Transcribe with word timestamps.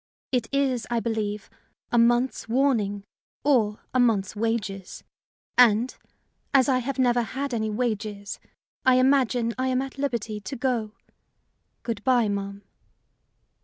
It 0.31 0.47
is, 0.51 0.87
I 0.89 0.99
believe, 0.99 1.47
a 1.91 1.99
month's 1.99 2.49
warning 2.49 3.03
or 3.43 3.81
a 3.93 3.99
month's 3.99 4.35
wages; 4.35 5.03
and, 5.59 5.95
as 6.55 6.67
I 6.67 6.79
have 6.79 6.97
never 6.97 7.21
had 7.21 7.53
any 7.53 7.69
wages, 7.69 8.39
I 8.83 8.95
imagine 8.95 9.53
I 9.59 9.67
am 9.67 9.79
at 9.79 9.99
liberty 9.99 10.39
to 10.39 10.55
go. 10.55 10.93
Good 11.83 12.03
by, 12.03 12.27
ma'am." 12.29 12.63